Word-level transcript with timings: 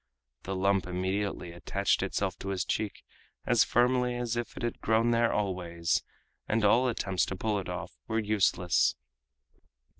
The 0.41 0.55
lump 0.55 0.87
immediately 0.87 1.51
attached 1.51 2.01
itself 2.01 2.35
to 2.39 2.49
his 2.49 2.65
cheek 2.65 3.03
as 3.45 3.63
firmly 3.63 4.15
as 4.15 4.35
if 4.35 4.57
it 4.57 4.63
had 4.63 4.81
grown 4.81 5.11
there 5.11 5.31
always, 5.31 6.01
and 6.47 6.65
all 6.65 6.87
attempts 6.87 7.23
to 7.27 7.35
pull 7.35 7.59
it 7.59 7.69
off 7.69 7.99
were 8.07 8.17
useless. 8.17 8.95